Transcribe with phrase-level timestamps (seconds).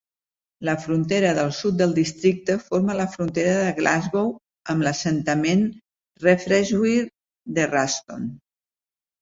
[0.67, 4.33] La frontera del sud del districte forma la frontera de Glasgow
[4.75, 5.63] amb l'assentament
[6.27, 7.07] Refrewshire
[7.61, 8.27] de Ralston.